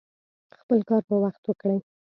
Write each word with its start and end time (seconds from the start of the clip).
خپل 0.61 0.79
کار 0.89 1.01
په 1.09 1.15
وخت 1.23 1.41
وکړئ 1.45 1.79